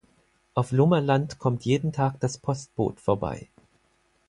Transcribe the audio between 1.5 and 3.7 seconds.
jeden Tag das Postboot vorbei.